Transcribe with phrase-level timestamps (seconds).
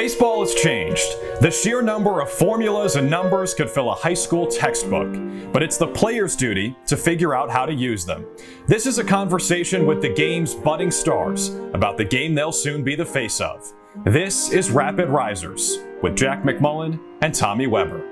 [0.00, 1.14] Baseball has changed.
[1.42, 5.12] The sheer number of formulas and numbers could fill a high school textbook,
[5.52, 8.24] but it's the player's duty to figure out how to use them.
[8.66, 12.94] This is a conversation with the game's budding stars about the game they'll soon be
[12.94, 13.74] the face of.
[14.06, 18.09] This is Rapid Risers with Jack McMullen and Tommy Weber.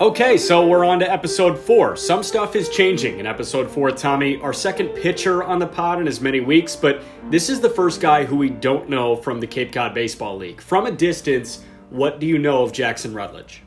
[0.00, 1.96] Okay, so we're on to episode four.
[1.96, 4.40] Some stuff is changing in episode four, Tommy.
[4.40, 8.00] Our second pitcher on the pod in as many weeks, but this is the first
[8.00, 10.60] guy who we don't know from the Cape Cod Baseball League.
[10.60, 13.64] From a distance, what do you know of Jackson Rutledge?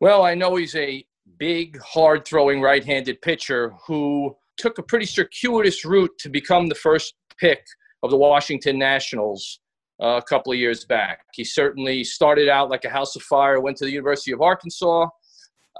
[0.00, 1.02] Well, I know he's a
[1.38, 6.74] big, hard throwing right handed pitcher who took a pretty circuitous route to become the
[6.74, 7.64] first pick
[8.02, 9.60] of the Washington Nationals
[10.02, 11.20] uh, a couple of years back.
[11.32, 15.08] He certainly started out like a house of fire, went to the University of Arkansas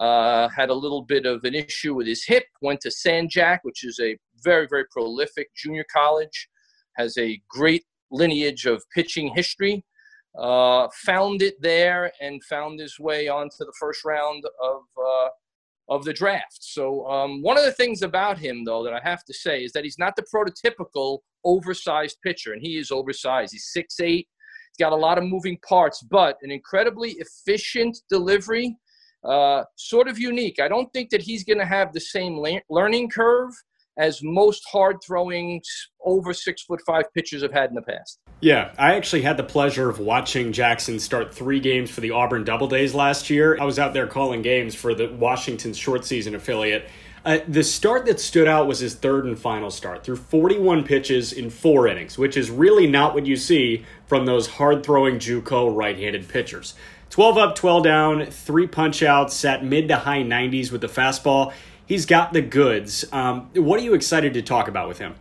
[0.00, 3.60] uh, had a little bit of an issue with his hip, went to San Jac,
[3.62, 6.48] which is a very, very prolific junior college,
[6.96, 9.84] has a great lineage of pitching history.
[10.38, 15.28] Uh, found it there and found his way onto the first round of uh,
[15.90, 16.58] of the draft.
[16.60, 19.72] So um, one of the things about him, though, that I have to say is
[19.72, 23.52] that he's not the prototypical oversized pitcher, and he is oversized.
[23.52, 24.26] He's six eight.
[24.70, 28.74] He's got a lot of moving parts, but an incredibly efficient delivery
[29.24, 30.60] uh, sort of unique.
[30.60, 33.52] I don't think that he's going to have the same le- learning curve
[33.98, 35.60] as most hard throwing
[36.04, 38.18] over six foot five pitchers have had in the past.
[38.40, 42.44] Yeah, I actually had the pleasure of watching Jackson start three games for the Auburn
[42.44, 43.56] Doubledays last year.
[43.60, 46.88] I was out there calling games for the Washington short season affiliate.
[47.24, 51.32] Uh, the start that stood out was his third and final start through 41 pitches
[51.32, 55.74] in four innings, which is really not what you see from those hard throwing JUCO
[55.76, 56.74] right handed pitchers.
[57.12, 61.52] 12 up, 12 down, three punch outs, at mid to high 90s with the fastball.
[61.84, 63.04] He's got the goods.
[63.12, 65.14] Um, what are you excited to talk about with him?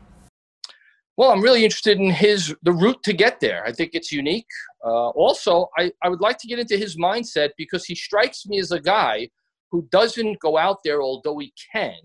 [1.18, 3.66] Well, I'm really interested in his the route to get there.
[3.66, 4.48] I think it's unique.
[4.86, 8.58] Uh, also, I, I would like to get into his mindset because he strikes me
[8.60, 9.28] as a guy
[9.70, 12.00] who doesn't go out there, although he can,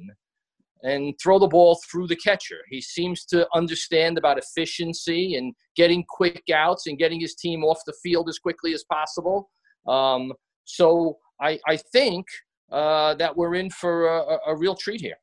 [0.83, 2.59] and throw the ball through the catcher.
[2.71, 7.79] He seems to understand about efficiency and getting quick outs and getting his team off
[7.87, 9.49] the field as quickly as possible.
[9.87, 10.33] Um,
[10.65, 12.27] so I, I think
[12.71, 15.17] uh, that we're in for a, a real treat here.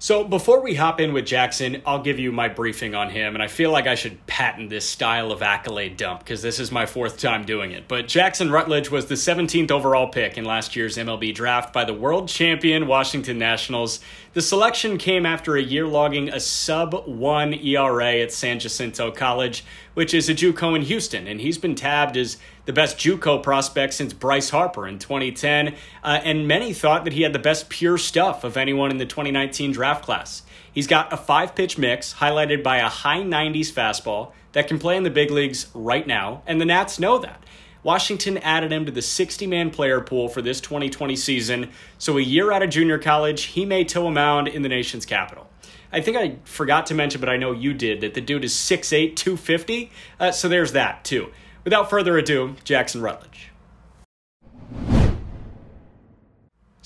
[0.00, 3.42] So before we hop in with Jackson, I'll give you my briefing on him, and
[3.42, 6.86] I feel like I should patent this style of accolade dump because this is my
[6.86, 7.88] fourth time doing it.
[7.88, 11.94] But Jackson Rutledge was the 17th overall pick in last year's MLB draft by the
[11.94, 13.98] world champion Washington Nationals.
[14.34, 19.64] The selection came after a year logging a sub 1 ERA at San Jacinto College,
[19.94, 23.94] which is a JUCO in Houston, and he's been tabbed as the best JUCO prospect
[23.94, 25.74] since Bryce Harper in 2010,
[26.04, 29.06] uh, and many thought that he had the best pure stuff of anyone in the
[29.06, 30.42] 2019 draft class.
[30.70, 34.98] He's got a five pitch mix highlighted by a high 90s fastball that can play
[34.98, 37.42] in the big leagues right now, and the Nats know that.
[37.82, 42.20] Washington added him to the 60 man player pool for this 2020 season, so a
[42.20, 45.48] year out of junior college, he may toe a mound in the nation's capital.
[45.92, 48.52] I think I forgot to mention, but I know you did, that the dude is
[48.54, 49.90] 6'8, 250,
[50.20, 51.32] uh, so there's that too.
[51.64, 53.47] Without further ado, Jackson Rutledge.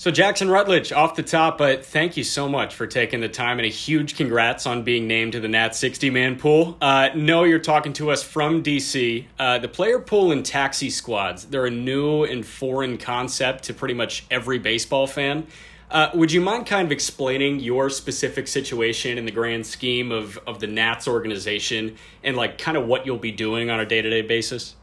[0.03, 3.57] So, Jackson Rutledge, off the top, but thank you so much for taking the time
[3.57, 6.75] and a huge congrats on being named to the Nat 60 man pool.
[6.81, 9.23] Uh, no, you're talking to us from DC.
[9.39, 13.93] Uh, the player pool and taxi squads, they're a new and foreign concept to pretty
[13.93, 15.47] much every baseball fan.
[15.89, 20.37] Uh, would you mind kind of explaining your specific situation in the grand scheme of,
[20.45, 24.01] of the Nats organization and like kind of what you'll be doing on a day
[24.01, 24.75] to day basis?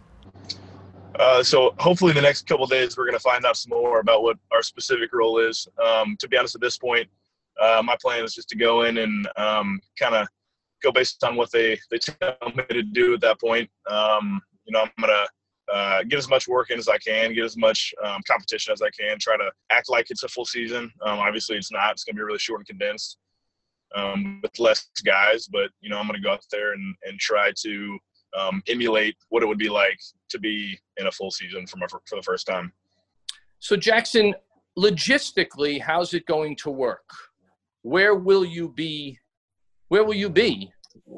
[1.20, 4.22] Uh, so hopefully the next couple days we're going to find out some more about
[4.22, 5.68] what our specific role is.
[5.84, 7.06] Um, to be honest, at this point,
[7.60, 10.26] uh, my plan is just to go in and um, kind of
[10.82, 13.68] go based on what they they tell me to do at that point.
[13.86, 15.26] Um, you know, I'm gonna
[15.70, 18.80] uh, get as much work in as I can, get as much um, competition as
[18.80, 20.90] I can, try to act like it's a full season.
[21.04, 21.92] Um, obviously, it's not.
[21.92, 23.18] It's going to be really short and condensed
[23.94, 27.18] um, with less guys, but you know, I'm going to go out there and, and
[27.20, 27.98] try to
[28.38, 29.98] um, emulate what it would be like
[30.28, 32.72] to be in a full season for, my, for the first time.
[33.58, 34.34] So, Jackson,
[34.78, 37.08] logistically, how's it going to work?
[37.82, 39.18] Where will you be?
[39.88, 40.72] Where will you be?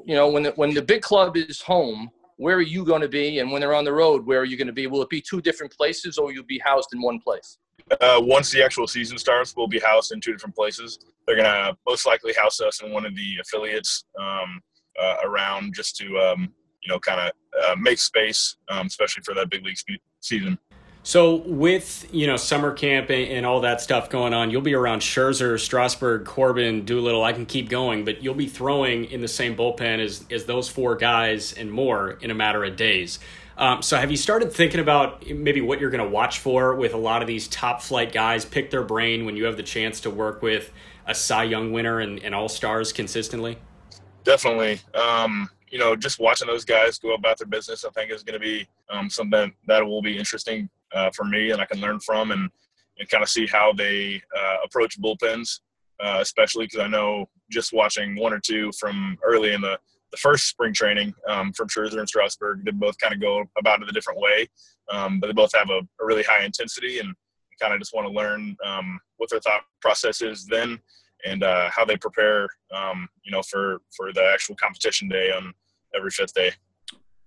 [0.07, 3.09] You know, when the, when the big club is home, where are you going to
[3.09, 3.39] be?
[3.39, 4.87] And when they're on the road, where are you going to be?
[4.87, 7.59] Will it be two different places, or you'll be housed in one place?
[8.01, 10.99] Uh, once the actual season starts, we'll be housed in two different places.
[11.27, 14.61] They're going to most likely house us in one of the affiliates um,
[15.01, 17.33] uh, around just to um, you know, kind of
[17.65, 20.59] uh, make space, um, especially for that big league spe- season.
[21.05, 24.75] So with you know summer camp and, and, all that stuff going on, you'll be
[24.75, 27.25] around Scherzer, Strasburg, Corbin, Doolittle.
[27.25, 30.69] I can keep going, but you'll be throwing in the same bullpen as as those
[30.69, 33.19] four guys and more in a matter of days.
[33.59, 36.95] Um, so have you started thinking about maybe what you're going to watch for with
[36.95, 38.45] a lot of these top flight guys?
[38.45, 40.73] Pick their brain when you have the chance to work with
[41.07, 43.59] a Cy Young winner and, and all stars consistently.
[44.25, 44.81] Definitely.
[44.95, 48.39] Um, you know, just watching those guys go about their business, I think is going
[48.39, 51.99] to be um, something that will be interesting uh, for me and I can learn
[51.99, 52.51] from and,
[52.99, 55.61] and kind of see how they uh, approach bullpens,
[55.99, 59.79] uh, especially because I know just watching one or two from early in the,
[60.11, 63.81] the first spring training um, from Scherzer and Strasburg, they both kind of go about
[63.81, 64.47] it a different way,
[64.93, 67.15] um, but they both have a, a, really high intensity and
[67.59, 70.79] kind of just want to learn um, what their thought process is then
[71.25, 75.55] and uh, how they prepare, um, you know, for for the actual competition day on
[75.97, 76.53] every fifth day.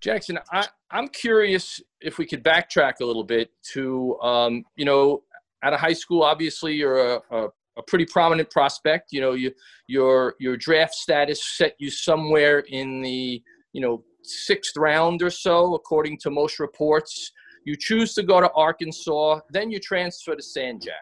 [0.00, 5.22] Jackson, I, I'm curious if we could backtrack a little bit to, um, you know,
[5.62, 7.48] out of high school, obviously you're a, a,
[7.78, 9.12] a, pretty prominent prospect.
[9.12, 9.52] You know, you,
[9.88, 13.42] your your draft status set you somewhere in the,
[13.72, 17.32] you know, sixth round or so, according to most reports.
[17.64, 20.94] You choose to go to Arkansas, then you transfer to San Jac.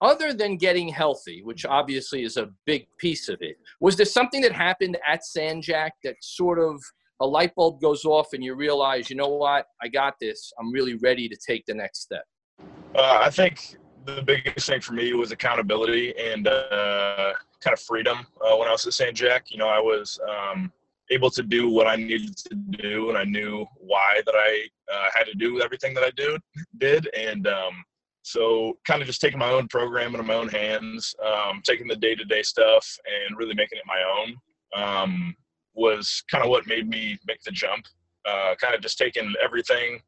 [0.00, 4.40] Other than getting healthy, which obviously is a big piece of it, was there something
[4.40, 6.82] that happened at San Jac that sort of–
[7.20, 10.52] a light bulb goes off and you realize, you know what, I got this.
[10.58, 12.24] I'm really ready to take the next step?
[12.94, 13.76] Uh, I think
[14.06, 18.26] the biggest thing for me was accountability and uh, kind of freedom.
[18.40, 20.72] Uh, when I was at San Jac, you know, I was um,
[21.10, 25.08] able to do what I needed to do, and I knew why that I uh,
[25.12, 26.38] had to do everything that I do,
[26.78, 27.84] did, and um,
[28.22, 31.96] so kind of just taking my own program in my own hands, um, taking the
[31.96, 34.36] day to day stuff, and really making it my own.
[34.74, 35.34] Um,
[35.74, 37.86] was kind of what made me make the jump.
[38.28, 40.00] Uh, kind of just taking everything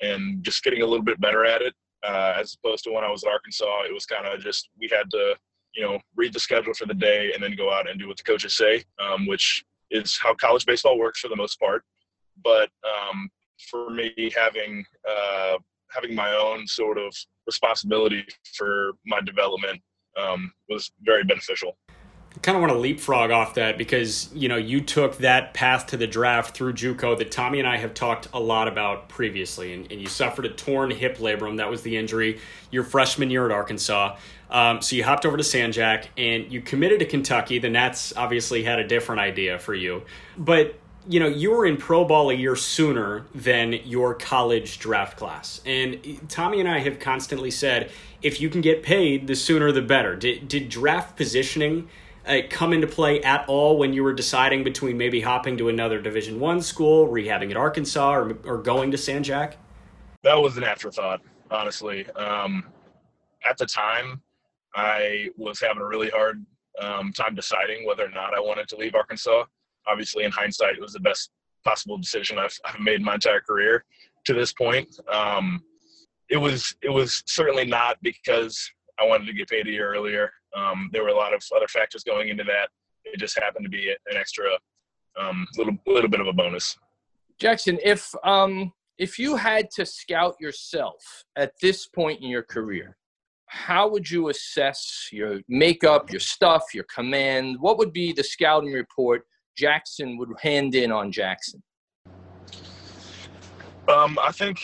[0.00, 1.74] and just getting a little bit better at it,
[2.06, 3.82] uh, as opposed to when I was at Arkansas.
[3.88, 5.34] It was kind of just we had to,
[5.74, 8.16] you know, read the schedule for the day and then go out and do what
[8.16, 11.82] the coaches say, um, which is how college baseball works for the most part.
[12.44, 13.28] But um,
[13.70, 15.56] for me, having uh,
[15.90, 17.14] having my own sort of
[17.46, 19.80] responsibility for my development
[20.16, 21.76] um, was very beneficial.
[22.36, 25.86] I kind of want to leapfrog off that because you know you took that path
[25.86, 29.72] to the draft through JUCO that Tommy and I have talked a lot about previously,
[29.72, 31.56] and, and you suffered a torn hip labrum.
[31.56, 32.40] That was the injury
[32.70, 34.18] your freshman year at Arkansas.
[34.50, 37.58] Um, so you hopped over to San Jac and you committed to Kentucky.
[37.58, 40.02] The Nats obviously had a different idea for you,
[40.36, 40.78] but
[41.08, 45.60] you know you were in pro ball a year sooner than your college draft class
[45.64, 45.98] and
[46.28, 47.90] tommy and i have constantly said
[48.22, 51.88] if you can get paid the sooner the better did, did draft positioning
[52.26, 56.00] uh, come into play at all when you were deciding between maybe hopping to another
[56.00, 59.56] Division One school, rehabbing at Arkansas, or, or going to San Jac?
[60.22, 62.08] That was an afterthought, honestly.
[62.10, 62.64] Um,
[63.48, 64.20] at the time,
[64.74, 66.44] I was having a really hard
[66.80, 69.44] um, time deciding whether or not I wanted to leave Arkansas.
[69.86, 71.30] Obviously, in hindsight, it was the best
[71.64, 73.84] possible decision I've, I've made my entire career
[74.24, 74.88] to this point.
[75.12, 75.62] Um,
[76.28, 78.68] it was it was certainly not because
[78.98, 80.30] I wanted to get paid a year earlier.
[80.56, 82.68] Um, there were a lot of other factors going into that.
[83.04, 84.46] It just happened to be an extra
[85.20, 86.76] um, little little bit of a bonus.
[87.38, 92.96] Jackson, if um, if you had to scout yourself at this point in your career,
[93.46, 97.56] how would you assess your makeup, your stuff, your command?
[97.60, 99.22] What would be the scouting report
[99.56, 101.62] Jackson would hand in on Jackson?
[103.88, 104.60] Um, I think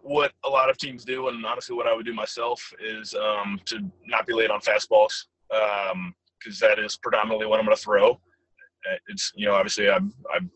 [0.00, 3.60] what a lot of teams do, and honestly, what I would do myself is um,
[3.66, 7.82] to not be late on fastballs because um, that is predominantly what I'm going to
[7.82, 8.12] throw.
[8.12, 10.50] Uh, it's you know obviously I'm I'm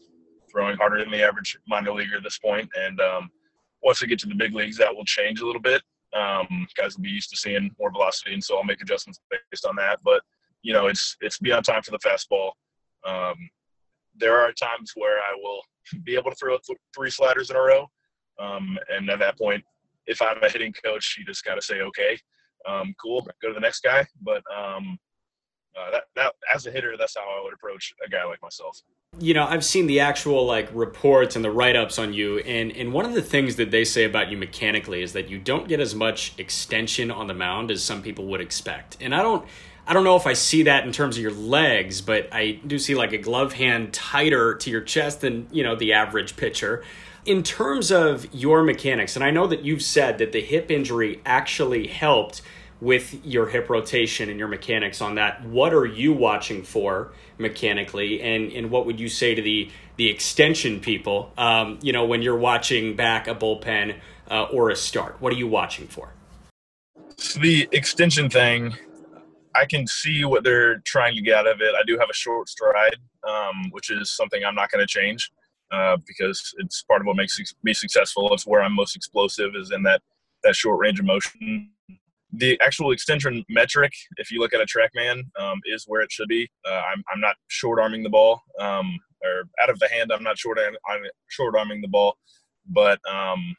[0.51, 3.31] throwing harder than the average minor leaguer at this point, and um,
[3.83, 5.83] once I get to the big leagues, that will change a little bit.
[6.15, 9.67] Um, guys will be used to seeing more velocity, and so I'll make adjustments based
[9.67, 10.01] on that.
[10.03, 10.23] But
[10.63, 12.53] you know, it's it's beyond time for the fastball.
[13.07, 13.37] Um,
[14.19, 15.61] there are times where I will
[16.05, 17.87] be able to throw th- three sliders in a row,
[18.39, 19.65] um, and at that point,
[20.07, 22.19] if I'm a hitting coach, you just got to say, okay,
[22.67, 24.07] um, cool, go to the next guy.
[24.23, 24.99] But um,
[25.79, 28.81] uh, that, that as a hitter, that's how I would approach a guy like myself.
[29.19, 32.73] You know, I've seen the actual like reports and the write ups on you, and
[32.73, 35.69] and one of the things that they say about you mechanically is that you don't
[35.69, 38.97] get as much extension on the mound as some people would expect.
[39.01, 39.47] And I don't.
[39.89, 42.79] I don't know if I see that in terms of your legs, but I do
[42.79, 46.85] see like a glove hand tighter to your chest than, you know, the average pitcher
[47.29, 51.21] in terms of your mechanics, and I know that you've said that the hip injury
[51.27, 52.41] actually helped
[52.81, 55.45] with your hip rotation and your mechanics on that.
[55.45, 60.09] What are you watching for mechanically, and and what would you say to the the
[60.09, 61.33] extension people?
[61.37, 63.97] Um, you know, when you're watching back a bullpen
[64.31, 65.17] uh, or a start?
[65.21, 66.15] What are you watching for?
[67.19, 68.75] So the extension thing,
[69.55, 71.75] I can see what they're trying to get out of it.
[71.75, 72.97] I do have a short stride,
[73.29, 75.31] um, which is something I'm not going to change
[75.71, 78.33] uh, because it's part of what makes me successful.
[78.33, 80.03] It's where I'm most explosive is in that
[80.45, 81.71] that short range of motion.
[82.33, 86.29] The actual extension metric, if you look at a TrackMan, um, is where it should
[86.29, 86.49] be.
[86.65, 90.13] Uh, I'm, I'm not short arming the ball, um, or out of the hand.
[90.13, 92.17] I'm not short I'm short arming the ball,
[92.67, 93.57] but um,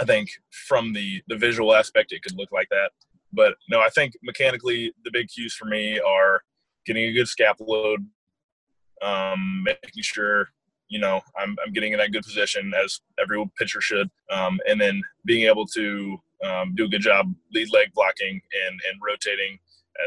[0.00, 2.90] I think from the the visual aspect, it could look like that.
[3.32, 6.42] But no, I think mechanically the big cues for me are
[6.86, 8.06] getting a good scap load,
[9.02, 10.48] um, making sure
[10.88, 14.80] you know I'm, I'm getting in that good position as every pitcher should, um, and
[14.80, 19.58] then being able to um, do a good job lead leg blocking and and rotating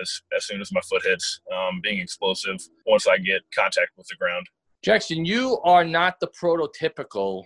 [0.02, 4.08] as as soon as my foot hits, um, being explosive once I get contact with
[4.08, 4.48] the ground.
[4.84, 7.44] Jackson, you are not the prototypical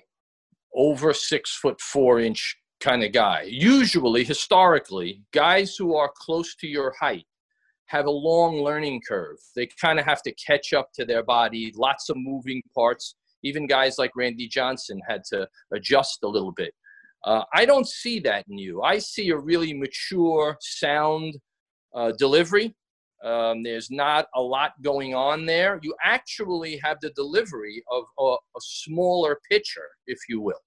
[0.74, 3.44] over six foot four inch kind of guy.
[3.48, 7.26] Usually, historically, guys who are close to your height
[7.88, 9.38] have a long learning curve.
[9.56, 13.16] They kind of have to catch up to their body, lots of moving parts.
[13.44, 16.74] Even guys like Randy Johnson had to adjust a little bit.
[17.26, 18.82] Uh, I don't see that in you.
[18.82, 21.38] I see a really mature, sound
[21.96, 22.76] uh, delivery.
[23.24, 25.80] Um, there's not a lot going on there.
[25.82, 30.60] You actually have the delivery of a, a smaller pitcher, if you will.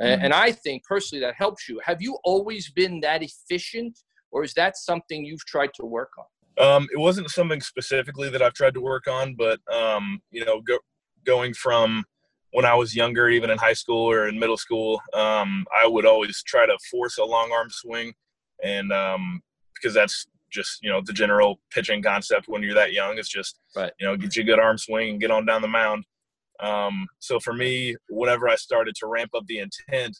[0.00, 0.24] Mm-hmm.
[0.24, 1.80] And I think personally that helps you.
[1.84, 3.98] Have you always been that efficient,
[4.30, 6.24] or is that something you've tried to work on?
[6.58, 10.60] Um, it wasn't something specifically that I've tried to work on, but um, you know,
[10.60, 10.78] go,
[11.24, 12.04] going from
[12.52, 16.06] when I was younger, even in high school or in middle school, um, I would
[16.06, 18.12] always try to force a long arm swing,
[18.62, 19.42] and um,
[19.74, 23.18] because that's just you know the general pitching concept when you're that young.
[23.18, 23.92] is just right.
[24.00, 26.04] you know get you a good arm swing and get on down the mound.
[26.62, 30.18] Um, so for me, whenever I started to ramp up the intent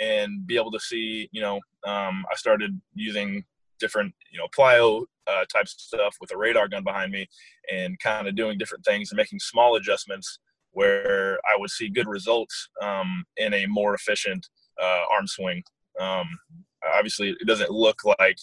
[0.00, 1.56] and be able to see, you know,
[1.86, 3.44] um, I started using
[3.82, 7.28] different you know plyo uh, types of stuff with a radar gun behind me
[7.70, 10.38] and kind of doing different things and making small adjustments
[10.70, 14.46] where I would see good results um, in a more efficient
[14.80, 15.62] uh, arm swing.
[16.00, 16.26] Um,
[16.96, 18.38] obviously, it doesn't look like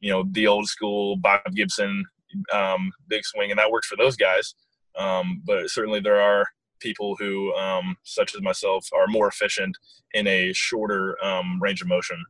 [0.00, 2.04] you know the old school Bob Gibson
[2.52, 4.54] um, big swing, and that works for those guys.
[4.98, 6.46] Um, but certainly, there are
[6.82, 9.76] people who, um, such as myself, are more efficient
[10.12, 12.24] in a shorter um, range of motion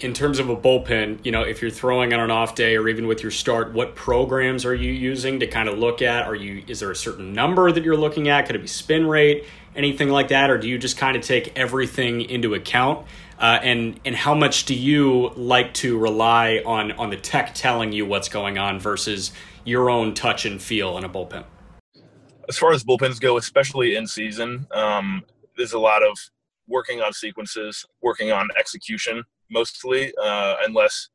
[0.00, 2.88] in terms of a bullpen, you know, if you're throwing on an off day or
[2.88, 6.26] even with your start, what programs are you using to kind of look at?
[6.26, 8.46] Are you is there a certain number that you're looking at?
[8.46, 9.44] Could it be spin rate,
[9.74, 13.06] anything like that, or do you just kind of take everything into account?
[13.38, 17.92] Uh, and and how much do you like to rely on on the tech telling
[17.92, 19.32] you what's going on versus
[19.64, 21.44] your own touch and feel in a bullpen?
[22.50, 25.22] As far as bullpens go, especially in season, um,
[25.56, 26.18] there's a lot of
[26.66, 31.10] working on sequences, working on execution mostly, uh, unless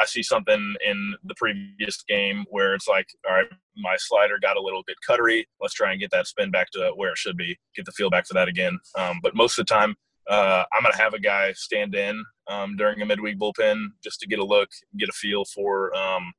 [0.00, 3.46] I see something in the previous game where it's like, all right,
[3.76, 5.44] my slider got a little bit cuttery.
[5.60, 7.56] Let's try and get that spin back to where it should be.
[7.76, 8.76] Get the feel back for that again.
[8.98, 9.94] Um, but most of the time,
[10.28, 14.18] uh, I'm going to have a guy stand in um, during a midweek bullpen just
[14.18, 16.32] to get a look, get a feel for, um,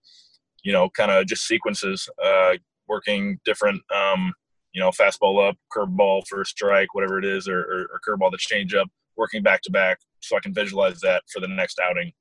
[0.64, 2.56] you know, kind of just sequences, uh,
[2.94, 4.32] working different, um,
[4.72, 8.32] you know, fastball up, curveball for a strike, whatever it is, or, or, or curveball
[8.32, 11.80] to change up, working back to back, so I can visualize that for the next
[11.80, 12.12] outing.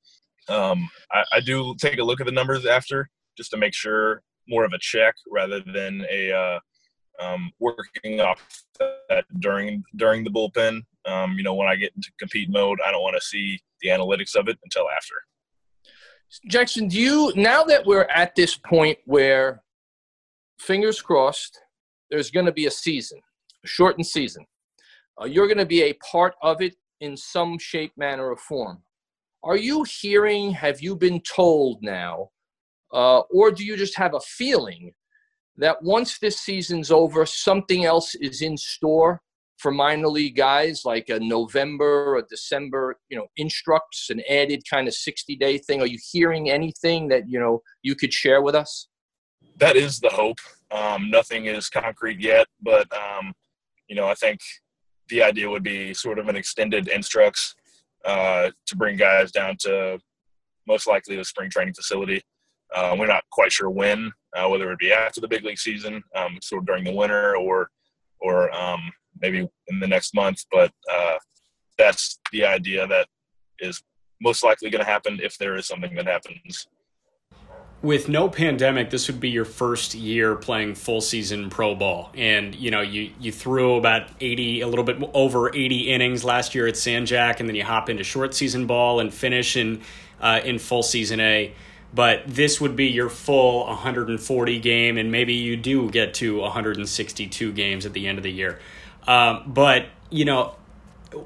[0.49, 4.21] Um, I, I, do take a look at the numbers after just to make sure
[4.49, 6.59] more of a check rather than a uh,
[7.21, 8.41] um, working off
[9.09, 10.81] that during during the bullpen.
[11.05, 13.89] Um, you know, when I get into compete mode, I don't want to see the
[13.89, 15.15] analytics of it until after.
[16.47, 19.62] Jackson, do you now that we're at this point where,
[20.59, 21.59] fingers crossed,
[22.09, 23.19] there's going to be a season,
[23.63, 24.45] a shortened season.
[25.21, 28.81] Uh, you're going to be a part of it in some shape, manner, or form.
[29.43, 32.29] Are you hearing, have you been told now,
[32.93, 34.93] uh, or do you just have a feeling
[35.57, 39.21] that once this season's over, something else is in store
[39.57, 44.87] for minor league guys, like a November or December, you know, instructs an added kind
[44.87, 45.81] of 60 day thing?
[45.81, 48.87] Are you hearing anything that, you know, you could share with us?
[49.57, 50.39] That is the hope.
[50.71, 53.33] Um, nothing is concrete yet, but, um,
[53.87, 54.39] you know, I think
[55.09, 57.55] the idea would be sort of an extended instructs
[58.05, 59.99] uh, to bring guys down to
[60.67, 62.21] most likely the spring training facility.
[62.75, 65.59] Uh, we're not quite sure when, uh, whether it would be after the big league
[65.59, 67.69] season, um, sort of during the winter, or
[68.19, 68.79] or um,
[69.21, 70.43] maybe in the next month.
[70.51, 71.17] But uh,
[71.77, 73.07] that's the idea that
[73.59, 73.83] is
[74.21, 76.67] most likely going to happen if there is something that happens.
[77.83, 82.55] With no pandemic, this would be your first year playing full season pro ball, and
[82.55, 86.65] you know you you threw about eighty, a little bit over eighty innings last year
[86.65, 89.81] at San Jac, and then you hop into short season ball and finish in
[90.21, 91.53] uh, in full season A.
[91.93, 97.51] But this would be your full 140 game, and maybe you do get to 162
[97.51, 98.59] games at the end of the year.
[99.05, 100.55] Um, but you know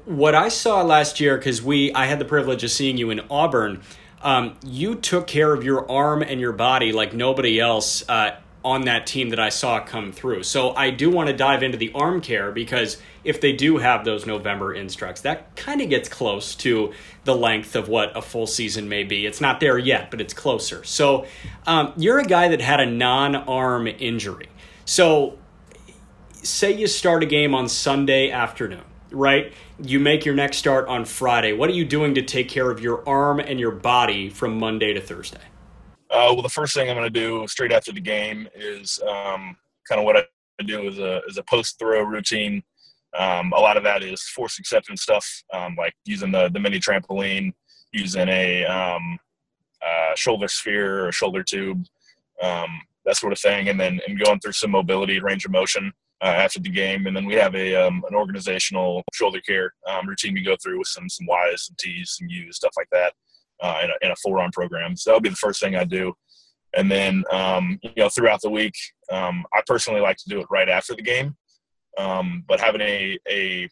[0.04, 3.20] what I saw last year because we I had the privilege of seeing you in
[3.30, 3.80] Auburn
[4.22, 8.82] um, you took care of your arm and your body like nobody else uh, on
[8.82, 10.42] that team that I saw come through.
[10.42, 14.04] So I do want to dive into the arm care because if they do have
[14.04, 16.92] those November instructs, that kind of gets close to
[17.24, 19.26] the length of what a full season may be.
[19.26, 20.82] It's not there yet, but it's closer.
[20.84, 21.26] So
[21.66, 24.48] um, you're a guy that had a non arm injury.
[24.84, 25.38] So
[26.42, 29.52] say you start a game on Sunday afternoon right?
[29.82, 31.52] You make your next start on Friday.
[31.52, 34.92] What are you doing to take care of your arm and your body from Monday
[34.94, 35.40] to Thursday?
[36.10, 39.56] Uh, well, the first thing I'm going to do straight after the game is um,
[39.86, 42.62] kind of what I do is a, is a post throw routine.
[43.18, 46.78] Um, a lot of that is force acceptance stuff, um, like using the, the mini
[46.78, 47.52] trampoline,
[47.92, 49.18] using a um,
[49.84, 51.84] uh, shoulder sphere or shoulder tube,
[52.42, 52.68] um,
[53.04, 56.26] that sort of thing, and then and going through some mobility, range of motion uh,
[56.26, 60.34] after the game, and then we have a um, an organizational shoulder care um, routine
[60.34, 63.12] we go through with some some Y's, some T's, some U's, stuff like that,
[63.62, 64.96] uh, in, a, in a full run program.
[64.96, 66.12] So that would be the first thing I do,
[66.76, 68.74] and then um, you know throughout the week,
[69.12, 71.36] um, I personally like to do it right after the game,
[71.98, 73.68] um, but having a a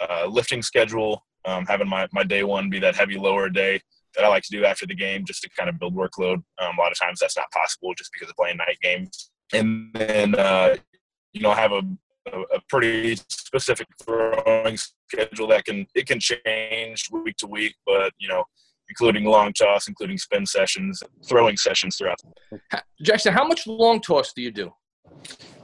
[0.00, 3.80] uh, lifting schedule, um, having my my day one be that heavy lower day
[4.14, 6.42] that I like to do after the game just to kind of build workload.
[6.58, 9.30] a lot of times that's not possible just because of playing night games.
[9.54, 10.76] And then uh,
[11.32, 11.82] you know have a,
[12.32, 18.28] a, pretty specific throwing schedule that can it can change week to week, but you
[18.28, 18.44] know
[18.88, 22.20] including long toss, including spin sessions, throwing sessions throughout.
[23.02, 24.70] Jackson, how much long toss do you do?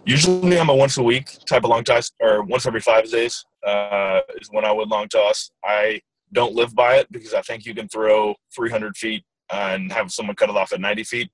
[0.06, 3.44] Usually, I'm a once a week type of long toss, or once every five days
[3.66, 5.50] uh, is when I would long toss.
[5.64, 6.00] I
[6.32, 10.36] don't live by it because I think you can throw 300 feet and have someone
[10.36, 11.30] cut it off at 90 feet.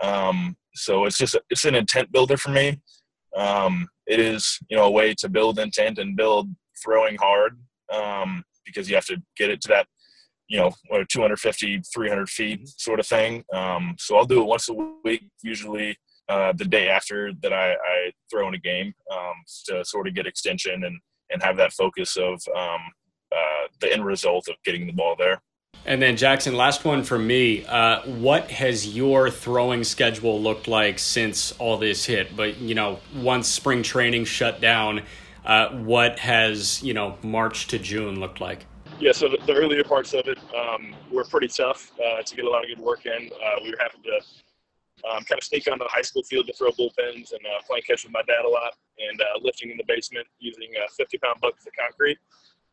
[0.00, 2.80] Um, so it's just it's an intent builder for me
[3.36, 6.48] um, it is you know a way to build intent and build
[6.82, 7.58] throwing hard
[7.92, 9.86] um, because you have to get it to that
[10.48, 10.72] you know
[11.08, 13.44] 250 300 feet sort of thing.
[13.52, 15.96] Um, so i'll do it once a week usually
[16.28, 19.34] uh, the day after that I, I throw in a game um,
[19.66, 20.98] to sort of get extension and
[21.30, 22.80] and have that focus of um,
[23.34, 25.40] uh, the end result of getting the ball there
[25.84, 27.64] and then Jackson, last one for me.
[27.64, 32.36] Uh, what has your throwing schedule looked like since all this hit?
[32.36, 35.02] But you know, once spring training shut down,
[35.44, 38.64] uh, what has you know March to June looked like?
[39.00, 42.44] Yeah, so the, the earlier parts of it um, were pretty tough uh, to get
[42.44, 43.30] a lot of good work in.
[43.32, 44.20] Uh, we were having to
[45.10, 47.82] um, kind of sneak onto the high school field to throw bullpens and uh, playing
[47.84, 48.74] catch with my dad a lot,
[49.10, 52.18] and uh, lifting in the basement using 50 pound buckets of concrete.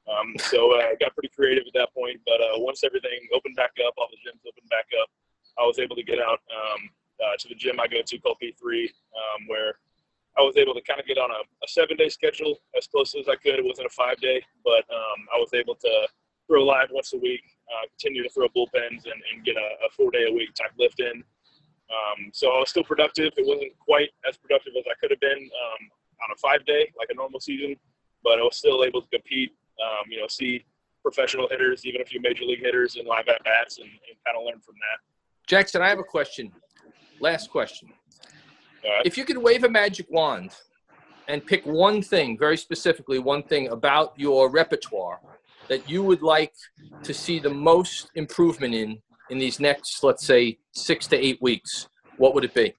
[0.10, 2.20] Um, so uh, I got pretty creative at that point.
[2.26, 5.10] But uh, once everything opened back up, all the gyms opened back up,
[5.58, 6.90] I was able to get out um,
[7.22, 9.76] uh, to the gym I go to called P3, um, where
[10.38, 13.14] I was able to kind of get on a, a, seven day schedule as close
[13.16, 13.60] as I could.
[13.60, 16.08] It wasn't a five day, but um, I was able to
[16.48, 19.90] throw live once a week, uh, continue to throw bullpens, and, and get a, a,
[19.98, 21.24] four day a week type lift in.
[21.90, 23.34] Um, so I was still productive.
[23.36, 25.82] It wasn't quite as productive as I could have been um,
[26.24, 27.76] on a five day, like a normal season,
[28.24, 29.52] but I was still able to compete
[29.84, 30.66] um, you know, see
[31.04, 34.38] professional hitters, even a few major league hitters in live at bats and, and kind
[34.38, 35.48] of learn from that.
[35.48, 36.52] Jackson, I have a question.
[37.20, 37.90] Last question.
[38.84, 39.06] Right.
[39.06, 40.52] If you could wave a magic wand
[41.28, 45.20] and pick one thing, very specifically, one thing about your repertoire
[45.68, 46.54] that you would like
[47.04, 51.88] to see the most improvement in in these next, let's say, six to eight weeks,
[52.18, 52.74] what would it be?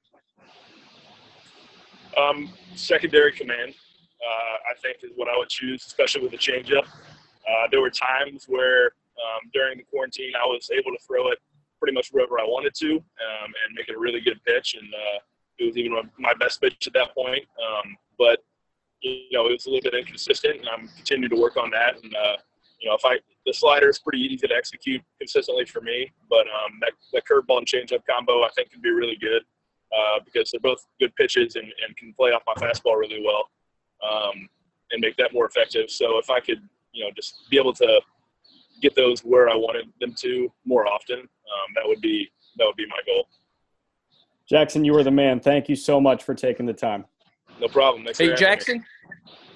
[2.21, 3.75] Um, secondary command
[4.21, 6.87] uh, I think is what I would choose, especially with the changeup.
[6.87, 11.39] Uh, there were times where um, during the quarantine I was able to throw it
[11.79, 14.93] pretty much wherever I wanted to um, and make it a really good pitch, and
[14.93, 15.19] uh,
[15.59, 17.45] it was even my best pitch at that point.
[17.59, 18.41] Um, but
[19.01, 22.03] you know, it was a little bit inconsistent, and I'm continuing to work on that.
[22.03, 22.37] And uh,
[22.79, 26.47] you know, if I the slider is pretty easy to execute consistently for me, but
[26.49, 29.43] um, that, that curveball and changeup combo I think can be really good
[29.97, 33.49] uh, because they're both good pitches and, and can play off my fastball really well
[34.03, 34.49] um,
[34.91, 35.91] and make that more effective.
[35.91, 38.01] So if I could, you know, just be able to
[38.81, 42.77] get those where I wanted them to more often, um, that would be that would
[42.77, 43.29] be my goal.
[44.49, 45.39] Jackson, you were the man.
[45.39, 47.05] Thank you so much for taking the time.
[47.61, 48.05] No problem.
[48.05, 48.85] Thanks hey, Jackson,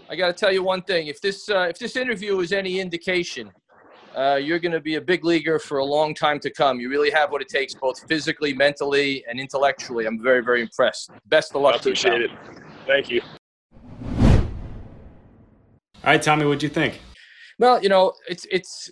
[0.09, 1.09] I got to tell you one thing.
[1.09, 3.51] If this uh, if this interview is any indication,
[4.17, 6.79] uh, you're going to be a big leaguer for a long time to come.
[6.79, 10.07] You really have what it takes, both physically, mentally, and intellectually.
[10.07, 11.11] I'm very, very impressed.
[11.27, 11.75] Best of luck.
[11.75, 12.31] I appreciate it.
[12.87, 13.23] Thank you.
[16.05, 17.01] All right, Tommy, what do you think?
[17.59, 18.91] Well, you know, it's it's.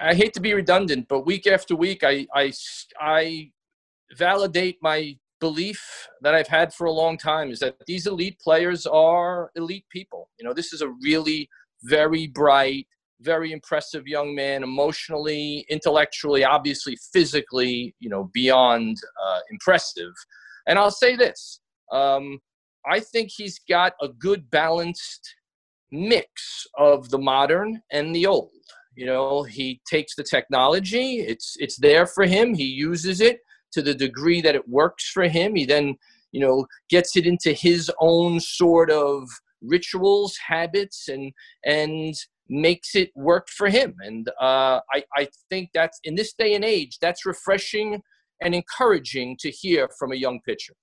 [0.00, 2.52] I hate to be redundant, but week after week, I I
[3.00, 3.52] I
[4.18, 5.80] validate my belief
[6.20, 10.30] that I've had for a long time is that these elite players are elite people.
[10.36, 11.48] You know, this is a really
[11.84, 12.88] very bright,
[13.20, 20.12] very impressive young man, emotionally, intellectually, obviously physically, you know, beyond uh, impressive.
[20.66, 21.60] And I'll say this
[21.92, 22.40] um,
[22.84, 25.36] I think he's got a good balanced
[25.92, 28.50] mix of the modern and the old.
[28.96, 33.40] You know, he takes the technology, it's, it's there for him, he uses it
[33.72, 35.54] to the degree that it works for him.
[35.54, 35.96] He then,
[36.30, 39.28] you know, gets it into his own sort of
[39.62, 41.32] rituals, habits, and,
[41.64, 42.14] and,
[42.48, 43.94] makes it work for him.
[44.00, 48.02] And uh, I, I think that's in this day and age, that's refreshing
[48.42, 50.74] and encouraging to hear from a young pitcher.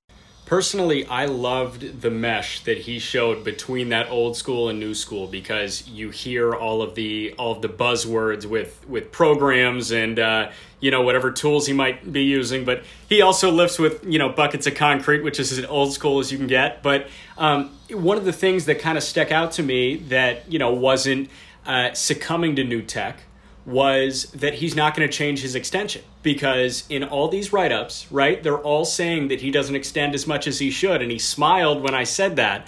[0.50, 5.28] Personally, I loved the mesh that he showed between that old school and new school
[5.28, 10.50] because you hear all of the all of the buzzwords with with programs and uh,
[10.80, 12.66] you know whatever tools he might be using.
[12.66, 16.18] But he also lifts with you know buckets of concrete, which is as old school
[16.18, 16.82] as you can get.
[16.82, 20.58] But um, one of the things that kind of stuck out to me that you
[20.58, 21.30] know wasn't
[21.68, 23.22] uh, succumbing to new tech
[23.66, 28.12] was that he's not going to change his extension because in all these write ups,
[28.12, 31.02] right, they're all saying that he doesn't extend as much as he should.
[31.02, 32.68] And he smiled when I said that.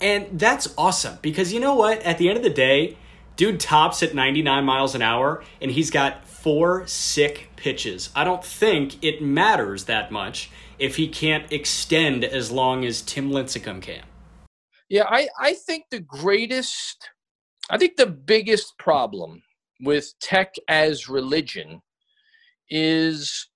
[0.00, 2.02] And that's awesome because you know what?
[2.02, 2.98] At the end of the day,
[3.36, 8.10] dude tops at 99 miles an hour and he's got four sick pitches.
[8.14, 13.30] I don't think it matters that much if he can't extend as long as Tim
[13.30, 14.02] Lincecum can.
[14.88, 17.10] Yeah, I, I think the greatest
[17.68, 19.42] I think the biggest problem
[19.80, 21.80] with tech as religion
[22.70, 23.48] is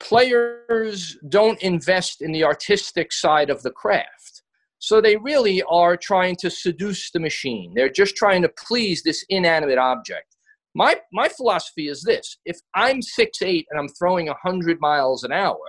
[0.00, 4.42] players don't invest in the artistic side of the craft.
[4.78, 7.72] So they really are trying to seduce the machine.
[7.74, 10.26] They're just trying to please this inanimate object.
[10.74, 15.32] My, my philosophy is this if I'm six eight and I'm throwing 100 miles an
[15.32, 15.60] hour,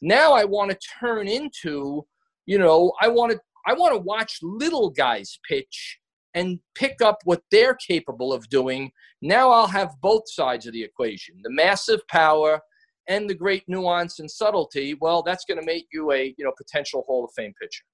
[0.00, 2.06] now I want to turn into,
[2.44, 5.98] you know, I want to I want to watch little guys pitch
[6.36, 10.84] and pick up what they're capable of doing, now I'll have both sides of the
[10.84, 12.60] equation the massive power
[13.08, 14.94] and the great nuance and subtlety.
[15.00, 17.84] Well, that's going to make you a you know potential Hall of Fame pitcher.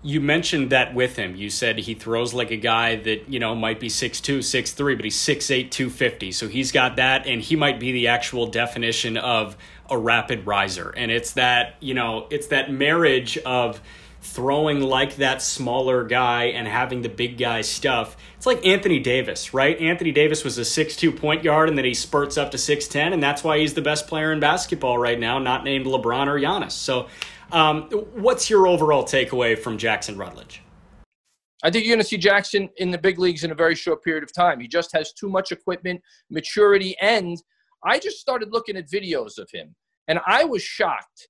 [0.00, 1.34] You mentioned that with him.
[1.34, 5.04] You said he throws like a guy that, you know, might be 6'2, 6'3, but
[5.04, 6.30] he's 6'8, 250.
[6.30, 9.56] So he's got that, and he might be the actual definition of
[9.90, 10.94] a rapid riser.
[10.96, 13.82] And it's that, you know, it's that marriage of
[14.20, 18.16] throwing like that smaller guy and having the big guy stuff.
[18.36, 19.78] It's like Anthony Davis, right?
[19.80, 23.22] Anthony Davis was a six-two point guard and then he spurts up to 6'10 and
[23.22, 26.72] that's why he's the best player in basketball right now, not named LeBron or Giannis.
[26.72, 27.08] So,
[27.50, 30.62] um, what's your overall takeaway from Jackson Rutledge?
[31.62, 34.04] I think you're going to see Jackson in the big leagues in a very short
[34.04, 34.60] period of time.
[34.60, 36.00] He just has too much equipment,
[36.30, 37.36] maturity, and
[37.84, 39.74] I just started looking at videos of him
[40.08, 41.28] and I was shocked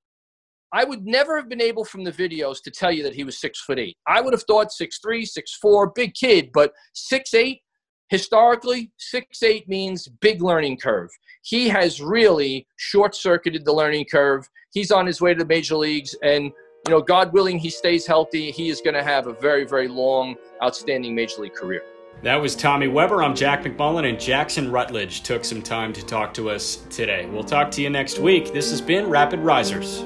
[0.72, 3.40] I would never have been able from the videos to tell you that he was
[3.40, 3.96] six foot eight.
[4.06, 7.62] I would have thought six three, six four, big kid, but six eight.
[8.10, 11.10] Historically, six eight means big learning curve.
[11.42, 14.48] He has really short circuited the learning curve.
[14.72, 18.06] He's on his way to the major leagues, and you know, God willing, he stays
[18.06, 18.50] healthy.
[18.50, 21.82] He is going to have a very, very long, outstanding major league career.
[22.22, 23.22] That was Tommy Weber.
[23.22, 27.26] I'm Jack McMullen, and Jackson Rutledge took some time to talk to us today.
[27.26, 28.52] We'll talk to you next week.
[28.52, 30.04] This has been Rapid Risers.